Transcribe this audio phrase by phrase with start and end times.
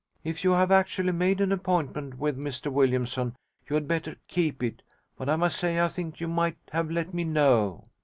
[0.23, 3.35] If you have actually made an appointment with Mr Williamson,
[3.69, 4.81] you had better keep it,
[5.15, 7.83] but I must say I think you might have let me know.'